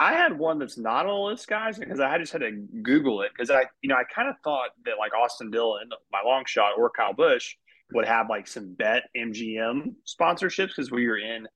[0.00, 3.22] I had one that's not on the list, guys, because I just had to Google
[3.22, 6.44] it because I, you know, I kind of thought that like Austin Dillon, my long
[6.46, 7.54] shot, or Kyle Busch
[7.92, 11.48] would have like some bet MGM sponsorships because we were in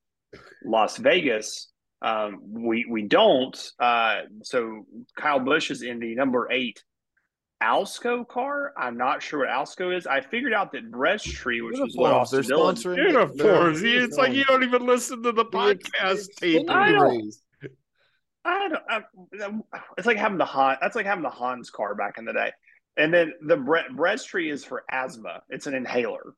[0.64, 1.70] Las Vegas.
[2.00, 3.56] Um, we we don't.
[3.78, 6.82] Uh, so Kyle Busch is in the number eight
[7.62, 8.72] Alsco car.
[8.76, 10.06] I'm not sure what Alsco is.
[10.06, 10.90] I figured out that
[11.22, 12.74] Tree, which was what Uniforms, they're Austin Dillon.
[12.74, 13.80] sponsoring Uniforms.
[13.82, 16.68] they're- It's like you don't even listen to the podcast tape.
[16.68, 17.32] I don't-
[18.44, 18.82] I don't.
[18.88, 19.60] I,
[19.96, 20.76] it's like having the Han.
[20.80, 22.50] That's like having the Hans car back in the day.
[22.96, 25.42] And then the Bre- Tree is for asthma.
[25.48, 26.34] It's an inhaler.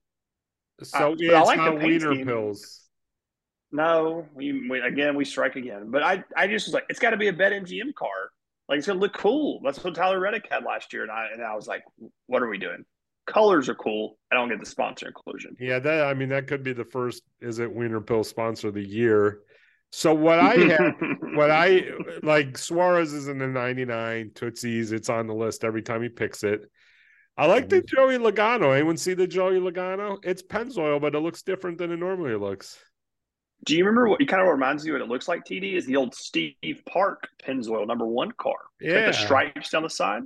[0.83, 2.27] So Uh, it's I like the not wiener scheme.
[2.27, 2.81] pills.
[3.73, 5.91] No, we, we again we strike again.
[5.91, 8.31] But I I just was like, it's got to be a Bet MGM car.
[8.69, 9.61] Like it's gonna look cool.
[9.65, 11.83] That's what Tyler Reddick had last year, and I and I was like,
[12.27, 12.85] what are we doing?
[13.27, 14.19] Colors are cool.
[14.31, 15.57] I don't get the sponsor inclusion.
[15.59, 18.75] Yeah, that I mean that could be the first is it wiener pill sponsor of
[18.75, 19.41] the year.
[19.97, 20.95] So what I have
[21.35, 21.85] what I
[22.25, 24.91] like Suarez is in the 99 Tootsies.
[24.91, 26.63] It's on the list every time he picks it.
[27.37, 28.75] I like the Joey Logano.
[28.75, 30.19] Anyone see the Joey Logano?
[30.25, 32.77] It's Pennzoil, but it looks different than it normally looks.
[33.67, 35.45] Do you remember what you kind of reminds you what it looks like?
[35.45, 36.57] TD is the old Steve
[36.89, 38.57] Park Pennzoil number one car.
[38.81, 39.07] It's got Yeah.
[39.07, 40.25] the stripes down the side.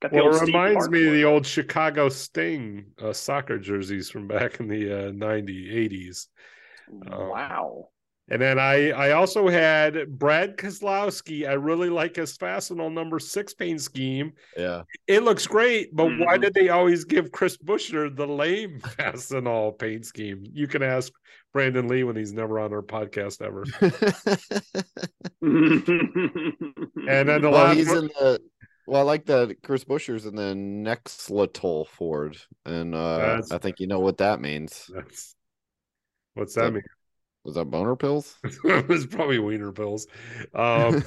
[0.00, 4.08] Got the Well, old it reminds me of the old Chicago Sting uh, soccer jerseys
[4.08, 6.28] from back in the uh, 90s, 80s.
[7.12, 7.88] um, Wow.
[8.30, 11.48] And then I I also had Brad Keselowski.
[11.48, 14.32] I really like his Fastenal number six paint scheme.
[14.56, 14.82] Yeah.
[15.08, 16.42] It looks great, but why Mhm.
[16.42, 20.44] did they always give Chris Buescher the lame Fastenal paint scheme?
[20.52, 21.12] You can ask
[21.52, 23.64] Brandon Lee when he's never on our podcast ever.
[25.42, 28.40] And then the well, last he's one- in the.
[28.86, 33.86] Well, I like that Chris Buescher's in the Nexletol Ford, and uh, I think you
[33.86, 34.90] know what that means.
[34.92, 35.34] That's
[36.34, 36.82] what's that That- mean?
[37.44, 38.36] Was that boner pills?
[38.44, 40.06] it was probably wiener pills.
[40.54, 41.02] Um,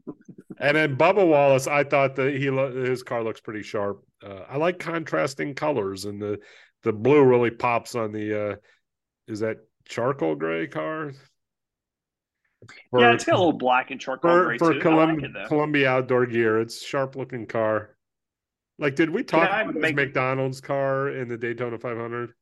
[0.58, 4.02] and then Bubba Wallace, I thought that he lo- his car looks pretty sharp.
[4.24, 6.38] Uh, I like contrasting colors, and the
[6.82, 8.52] the blue really pops on the.
[8.52, 8.56] uh
[9.28, 11.12] Is that charcoal gray car?
[12.90, 14.78] For, yeah, it's got a little black and charcoal for, gray for too.
[14.78, 15.48] I Colum- like.
[15.48, 16.60] Columbia Outdoor Gear.
[16.60, 17.90] It's sharp looking car.
[18.78, 22.32] Like, did we talk I about make- McDonald's car in the Daytona 500?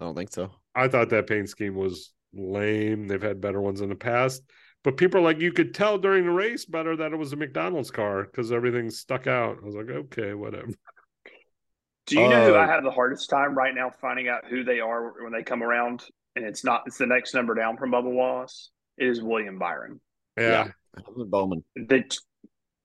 [0.00, 0.52] I don't think so.
[0.76, 3.08] I thought that paint scheme was lame.
[3.08, 4.42] They've had better ones in the past.
[4.84, 7.36] But people are like, you could tell during the race better that it was a
[7.36, 9.58] McDonald's car because everything stuck out.
[9.60, 10.68] I was like, okay, whatever.
[12.06, 14.62] Do you know who Uh, I have the hardest time right now finding out who
[14.62, 16.04] they are when they come around?
[16.36, 16.82] And it's not.
[16.86, 18.70] It's the next number down from Bubba Wallace.
[18.96, 20.00] It is William Byron.
[20.36, 20.68] Yeah.
[21.16, 21.64] Bowman.
[21.74, 22.04] The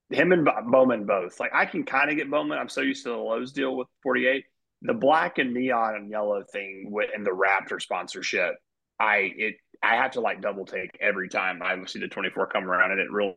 [0.10, 1.40] him and Bowman both.
[1.40, 2.58] Like I can kind of get Bowman.
[2.58, 4.46] I'm so used to the Lowe's deal with 48.
[4.82, 8.56] The black and neon and yellow thing with and the Raptor sponsorship.
[9.00, 12.70] I it I have to like double take every time I see the 24 come
[12.70, 13.36] around, and it really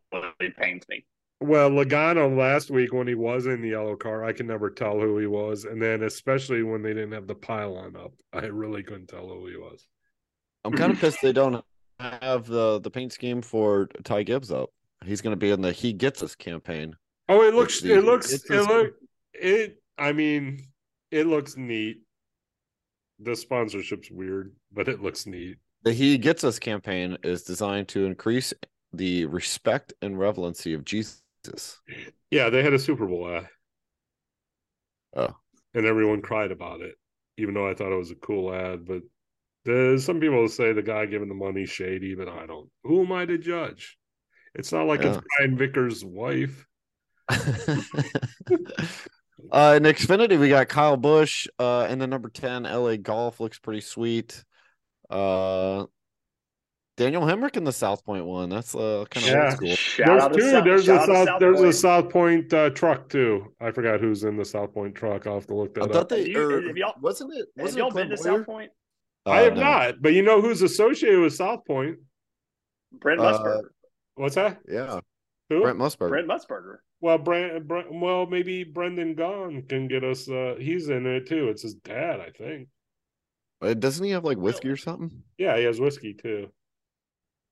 [0.58, 1.04] pains me.
[1.40, 4.98] Well, Logano last week when he was in the yellow car, I can never tell
[4.98, 5.64] who he was.
[5.64, 9.46] And then especially when they didn't have the pylon up, I really couldn't tell who
[9.46, 9.86] he was.
[10.64, 11.62] I'm kind of pissed they don't
[11.98, 14.70] have the the paint scheme for Ty Gibbs up.
[15.04, 16.96] He's going to be in the He Gets Us campaign.
[17.28, 18.94] Oh, it looks it looks it just- look
[19.34, 20.62] it I mean,
[21.10, 21.98] it looks neat.
[23.20, 25.56] The sponsorship's weird, but it looks neat.
[25.84, 28.52] The He Gets Us campaign is designed to increase
[28.92, 31.20] the respect and relevancy of Jesus.
[32.30, 33.48] Yeah, they had a Super Bowl ad.
[35.16, 35.36] Oh.
[35.74, 36.94] And everyone cried about it,
[37.36, 38.86] even though I thought it was a cool ad.
[38.86, 39.02] But
[39.64, 42.70] there's some people say the guy giving the money shady, but I don't.
[42.84, 43.96] Who am I to judge?
[44.54, 45.18] It's not like Yeah.
[45.18, 46.66] it's Brian Vickers' wife.
[49.50, 51.46] uh in Xfinity, we got Kyle Busch.
[51.58, 54.44] Uh in the number 10, LA Golf looks pretty sweet.
[55.10, 55.86] Uh
[56.96, 58.48] Daniel Hemric in the South Point one.
[58.48, 59.42] That's uh kind of Yeah.
[59.44, 59.76] old school.
[59.76, 60.50] Shout there's out to two.
[60.50, 61.74] South, there's a out to South, there's a Point.
[61.74, 63.52] South Point uh, truck too.
[63.60, 65.26] I forgot who's in the South Point truck.
[65.26, 65.92] I'll have to look I that up.
[65.92, 68.46] thought they Have you, or, y'all, wasn't it wasn't y'all it been Clint to South
[68.46, 68.70] Point?
[69.26, 69.60] I Uh, have no.
[69.62, 71.98] not, but you know who's associated with South Point?
[72.92, 73.62] Brent Uh, Musburger.
[74.14, 74.58] What's that?
[74.68, 75.00] Yeah,
[75.50, 75.62] Who?
[75.62, 76.10] Brent Musburger.
[76.10, 76.76] Brent Musburger.
[77.04, 80.26] Well, Brand, Brand, well, maybe Brendan Gaughan can get us.
[80.26, 81.50] Uh, he's in it too.
[81.50, 82.68] It's his dad, I think.
[83.60, 85.10] Uh, Doesn't he have like whiskey or something?
[85.36, 86.48] Yeah, he has whiskey too.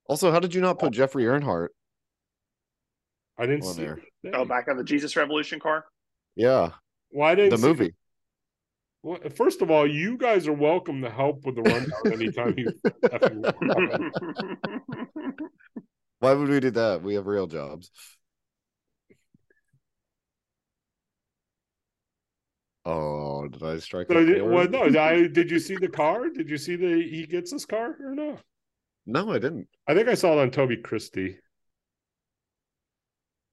[0.08, 1.68] Also, how did you not put Jeffrey Earnhardt
[3.38, 3.82] I didn't see.
[3.82, 4.00] there?
[4.32, 5.84] Oh, back on the Jesus Revolution car.
[6.34, 6.70] Yeah,
[7.10, 7.94] Why didn't the see- movie.
[9.02, 12.72] Well, first of all, you guys are welcome to help with the rundown anytime you.
[13.04, 15.40] effing want.
[16.20, 17.02] Why would we do that?
[17.02, 17.90] We have real jobs.
[22.84, 24.08] Oh, did I strike?
[24.08, 24.82] So, did- well, no.
[25.00, 26.28] I, did you see the car?
[26.30, 28.38] Did you see the he gets his car or no?
[29.06, 29.68] no, I didn't.
[29.88, 31.38] I think I saw it on Toby Christie.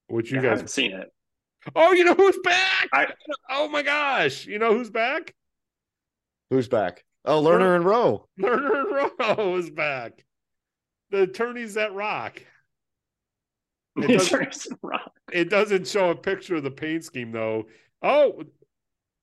[0.08, 0.50] which you I guys.
[0.52, 1.12] haven't seen it.
[1.76, 2.90] Oh, you know who's back?
[2.94, 3.14] I-
[3.50, 4.46] oh my gosh!
[4.48, 5.34] You know who's back?
[6.50, 7.04] Who's back?
[7.26, 8.26] Oh, Lerner and Rowe.
[8.40, 10.24] Lerner and Rowe is back.
[11.12, 12.42] The attorneys that rock.
[13.98, 14.68] It doesn't,
[15.34, 17.66] it doesn't show a picture of the paint scheme though.
[18.02, 18.44] Oh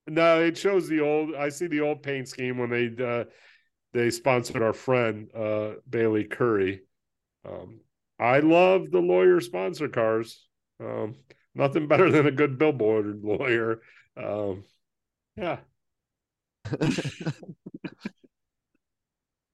[0.09, 1.35] no, it shows the old.
[1.35, 3.25] I see the old paint scheme when they uh,
[3.93, 6.81] they sponsored our friend uh, Bayley Currey.
[7.49, 7.81] Um,
[8.19, 10.47] I love the lawyer sponsor cars.
[10.81, 11.17] Um,
[11.55, 13.81] nothing better than a good billboard lawyer.
[14.17, 14.65] Um,
[15.37, 15.59] yeah.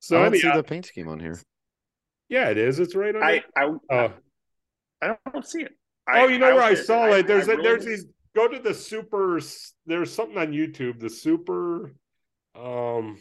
[0.01, 1.39] So I don't see the paint scheme on here.
[2.29, 2.79] yeah, it is.
[2.81, 3.23] It's right on.
[3.23, 3.43] I.
[3.57, 4.13] I, Oh.
[5.03, 5.73] I don't see it.
[6.09, 7.27] oh, you know where I also- saw it?
[7.27, 8.07] There's I a, there's these.
[8.35, 9.41] Go to the super.
[9.87, 11.01] There's something on YouTube.
[11.01, 11.95] The super.
[12.55, 13.19] Um.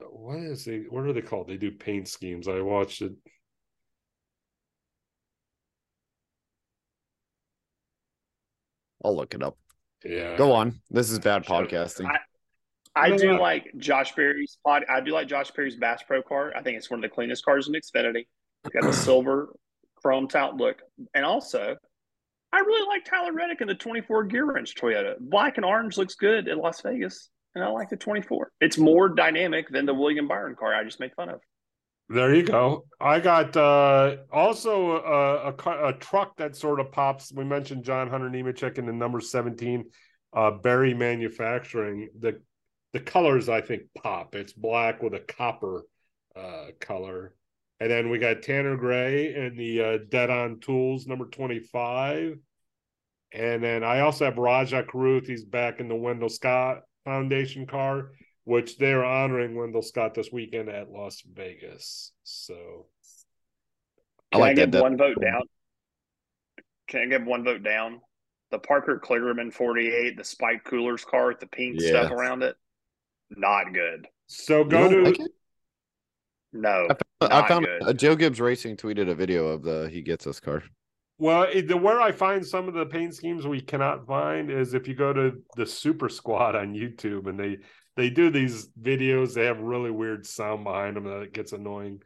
[0.00, 0.92] What is it?
[0.92, 1.48] What are they called?
[1.48, 2.46] They do paint schemes.
[2.48, 3.12] I watched it.
[9.04, 9.56] I'll look it up.
[10.04, 10.36] Yeah.
[10.36, 10.80] Go on.
[10.90, 11.64] This is bad Sure.
[11.66, 12.06] podcasting.
[12.06, 12.20] I-
[12.94, 14.84] I You know do like Josh Berry's pod.
[14.88, 16.52] I do like Josh Berry's Bass Pro car.
[16.56, 18.26] I think it's one of the cleanest cars in Xfinity.
[18.64, 19.54] It's got the silver
[19.96, 20.82] chrome tout look,
[21.14, 21.76] and also
[22.52, 25.18] I really like Tyler Reddick in the 24 gear wrench Toyota.
[25.20, 28.52] Black and orange looks good in Las Vegas, and I like the 24.
[28.60, 31.40] It's more dynamic than the William Byron car I just made fun of.
[32.10, 32.86] There you go.
[32.98, 37.30] I got uh also a, a a truck that sort of pops.
[37.32, 39.84] We mentioned John Hunter Nemechek in the number 17,
[40.32, 42.08] uh Berry Manufacturing.
[42.18, 42.40] The
[42.94, 44.34] the colors I think pop.
[44.34, 45.82] It's black with a copper
[46.34, 47.34] uh color.
[47.80, 52.38] And then we got Tanner Gray and the uh, Dead On Tools number 25.
[53.32, 55.26] And then I also have Rajah Caruth.
[55.26, 58.10] He's back in the Wendell Scott Foundation car
[58.48, 62.12] which they're honoring Wendell Scott this weekend at Las Vegas.
[62.24, 62.86] So
[64.32, 64.80] I Can I, like give that.
[64.82, 65.42] one vote down?
[66.86, 68.00] Can I give one vote down?
[68.50, 71.88] The Parker Kligerman 48, the Spike Coolers car with the pink Yeah.
[71.88, 72.56] stuff around it,
[73.28, 74.08] not good.
[74.28, 75.30] so go to like it?
[76.54, 76.88] No,
[77.20, 77.82] I found good.
[77.88, 80.62] uh, Joe Gibbs Racing tweeted a video of the he gets us car.
[81.18, 84.74] well it, the where I find some of the paint schemes we cannot find is
[84.74, 87.58] if you go to the Super Squad on YouTube and they
[87.96, 89.34] they do these videos.
[89.34, 92.00] They have really weird sound behind them that gets annoying,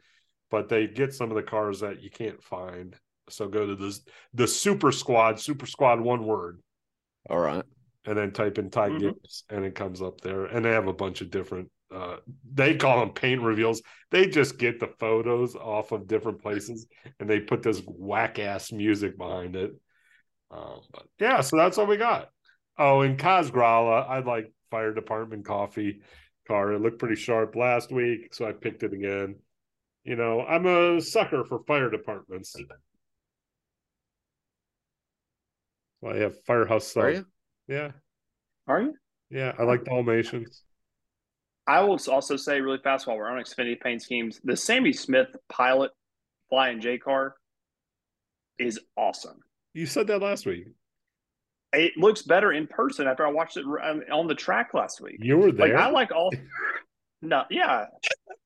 [0.49, 2.95] but they get some of the cars that you can't find.
[3.29, 3.99] So go to the
[4.33, 6.59] the Super Squad, Super Squad, one word.
[7.29, 7.63] All right.
[8.05, 8.99] and then type in Ty Mhm.
[8.99, 10.43] Gibbs and it comes up there.
[10.45, 12.17] And they have a bunch of different uh
[12.53, 13.81] they call them paint reveals.
[14.11, 16.87] They just get the photos off of different places
[17.19, 19.71] and they put this whack ass music behind it.
[20.51, 22.29] Um, but yeah, so that's what we got.
[22.77, 26.01] Oh, in Cosgrala, I like fire department coffee
[26.47, 26.73] car.
[26.73, 29.35] It looked pretty sharp last week, so I picked it again.
[30.03, 32.55] You know, I'm a sucker for fire departments.
[36.01, 37.03] Well, I have firehouse stuff.
[37.03, 37.25] Are you?
[37.67, 37.91] Yeah.
[38.67, 38.93] Are you?
[39.29, 40.63] Yeah, I like Dalmatians.
[41.67, 45.27] I will also say really fast while we're on Xfinity paint schemes, the Sammy Smith
[45.49, 45.91] Pilot
[46.49, 47.35] Flying J car
[48.59, 49.39] is awesome.
[49.73, 50.65] You said that last week.
[51.71, 55.17] It looks better in person after I watched it um, on the track last week.
[55.19, 55.77] You were Like there.
[55.77, 56.31] I like all.
[57.25, 57.85] No, yeah,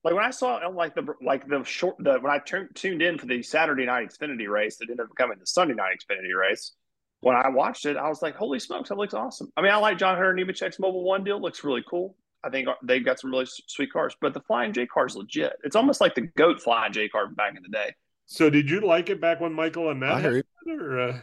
[0.04, 3.02] like when I saw uh, like the like the short the when I turned tuned
[3.02, 6.32] in for the Saturday night Xfinity race that ended up becoming the Sunday night Xfinity
[6.38, 6.74] race.
[7.20, 9.78] When I watched it, I was like, "Holy smokes, that looks awesome!" I mean, I
[9.78, 12.14] like John Hunter Nemechek's Mobil One deal; looks really cool.
[12.44, 15.52] I think they've got some really sweet cars, but the Flying J car is legit.
[15.64, 17.94] It's almost like the goat Flying J car back in the day.
[18.26, 21.20] so did you like it back when Michael and I Matt had it, or uh,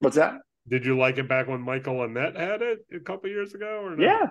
[0.00, 0.34] What's that?
[0.68, 3.82] did you like it back when Michael Annett had it a couple years ago?
[3.84, 4.04] Or no?
[4.04, 4.26] Yeah,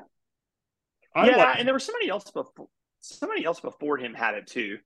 [1.16, 2.68] I yeah, like and there was somebody else before.
[3.00, 4.78] Somebody else before him had it too.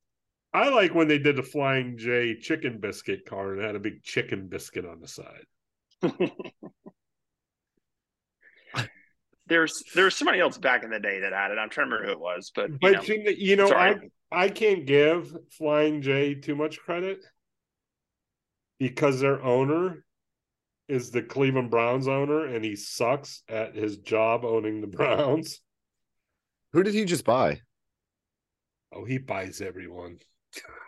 [0.53, 4.03] I like when they did the Flying J chicken biscuit car and had a big
[4.03, 5.45] chicken biscuit on the side.
[9.49, 11.57] There's there was somebody else back in the day that had it.
[11.57, 14.11] I'm trying to remember who it was, but you But know, you, you know, sorry.
[14.31, 17.25] I I can't give Flying J too much credit
[18.79, 20.05] because their owner
[20.87, 25.61] is the Cleveland Browns owner and he sucks at his job owning the Browns.
[26.73, 27.61] Who did he just buy?
[28.93, 30.19] Oh, he buys everyone.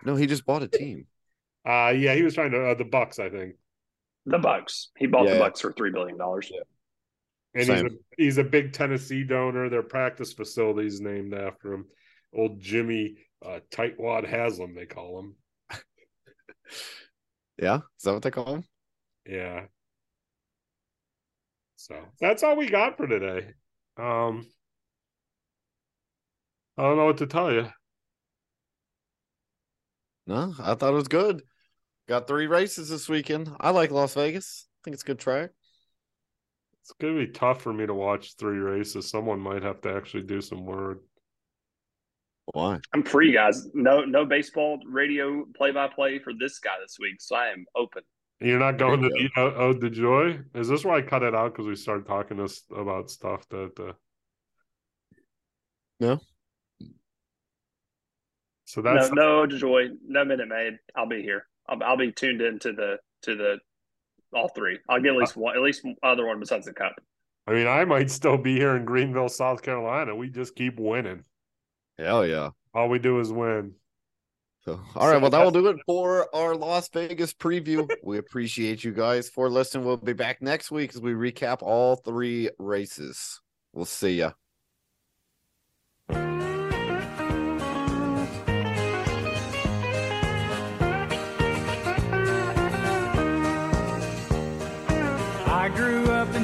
[0.04, 1.06] No, he just bought a team.
[1.68, 3.56] Uh yeah, he was trying to uh, the Bucks, I think.
[4.26, 4.90] the Bucks.
[4.98, 5.34] He bought Yeah.
[5.34, 6.52] the Bucks for three billion dollars.
[7.54, 9.70] And he's a, he's a big Tennessee donor.
[9.70, 11.86] Their practice facility is named after him.
[12.34, 15.36] Old Jimmy uh, Tightwad Haslam, they call him.
[17.62, 18.64] Yeah, is that what they call him?
[19.28, 19.66] Yeah.
[21.76, 23.54] So that's all we got for today.
[23.98, 24.48] Um
[26.78, 27.68] I don't know what to tell you.
[30.26, 31.44] No, I thought it was good.
[32.08, 33.50] Got three races this weekend.
[33.60, 34.68] I like Las Vegas.
[34.68, 35.52] I think it's a good track.
[36.82, 39.10] It's gonna be tough for me to watch three races.
[39.10, 41.02] Someone might have to actually do some work.
[42.54, 42.80] Why?
[42.94, 43.68] I'm free, guys.
[43.74, 47.66] No, no baseball radio play by play for this guy this week, so I am
[47.76, 48.04] open.
[48.40, 50.40] You're not There going you to the Ode de Joy?
[50.56, 53.80] Is this why I cut it out because we started talking this about stuff that?
[53.80, 53.94] Uh...
[56.00, 56.20] No.
[58.66, 60.80] So that's no, no joy, no minute maid.
[60.96, 61.46] I'll be here.
[61.68, 63.60] I'll, I'll be tuned into the to the
[64.34, 64.80] all three.
[64.90, 66.94] I'll get at uh, least one, at least other one besides the cup.
[67.48, 70.16] I mean, I might still be here in Greenville, South Carolina.
[70.16, 71.24] We just keep winning.
[71.98, 72.52] Hell yeah.
[72.74, 73.74] All we do is win.
[74.64, 77.90] So, all right, well, that will do it for our Las Vegas preview.
[78.04, 79.86] we appreciate you guys for listening.
[79.86, 83.42] We'll be back next week as we recap all three races.
[83.74, 84.34] We'll see ya.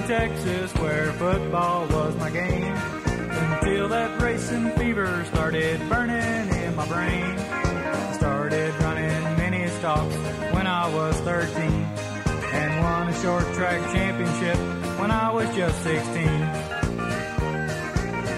[0.08, 2.74] Texas where football was my game.
[2.74, 7.38] Until that racing fever started burning in my brain.
[7.38, 10.16] I started running mini stocks
[10.53, 14.55] when I was 13 and won a short track championship
[14.97, 16.26] when I was just 16.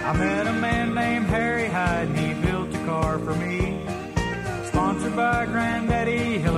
[0.07, 3.79] I met a man named Harry Hyde and he built a car for me.
[4.69, 6.57] Sponsored by Granddaddy Hill